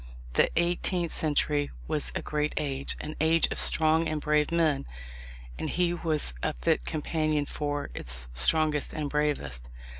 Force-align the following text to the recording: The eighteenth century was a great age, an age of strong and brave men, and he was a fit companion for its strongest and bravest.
The 0.33 0.49
eighteenth 0.59 1.11
century 1.11 1.69
was 1.87 2.11
a 2.15 2.23
great 2.23 2.55
age, 2.57 2.97
an 3.01 3.15
age 3.21 3.45
of 3.51 3.59
strong 3.59 4.07
and 4.07 4.19
brave 4.19 4.51
men, 4.51 4.87
and 5.59 5.69
he 5.69 5.93
was 5.93 6.33
a 6.41 6.53
fit 6.59 6.85
companion 6.85 7.45
for 7.45 7.91
its 7.93 8.27
strongest 8.33 8.93
and 8.93 9.11
bravest. 9.11 9.69